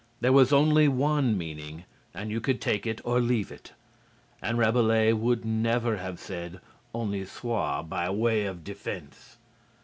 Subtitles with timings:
[0.19, 3.73] There was only one meaning, and you could take it or leave it.
[4.41, 6.59] And Rabelais would never have said
[6.91, 9.37] "Honi soit" by way of defense.